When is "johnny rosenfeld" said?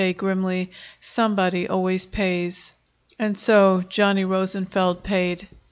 3.87-5.03